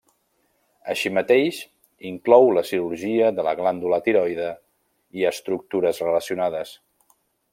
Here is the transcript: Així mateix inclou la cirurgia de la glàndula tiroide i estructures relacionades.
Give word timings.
Així 0.93 1.09
mateix 1.17 1.59
inclou 2.11 2.49
la 2.59 2.63
cirurgia 2.69 3.29
de 3.41 3.45
la 3.49 3.53
glàndula 3.61 4.01
tiroide 4.09 4.49
i 5.21 5.29
estructures 5.33 6.03
relacionades. 6.07 6.77